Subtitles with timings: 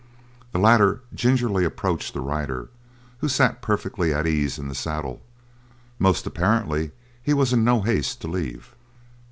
[0.51, 2.69] The latter gingerly approached the rider,
[3.19, 5.21] who sat perfectly at ease in the saddle;
[5.99, 6.89] most apparently
[7.21, 8.73] he was in no haste to leave.